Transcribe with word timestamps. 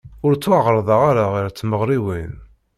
Ur 0.25 0.33
ttwaεerḍeɣ 0.35 1.01
ara 1.09 1.25
ɣer 1.33 1.45
tmeɣriwin. 1.49 2.33